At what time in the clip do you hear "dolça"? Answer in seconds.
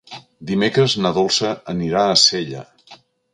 1.17-1.51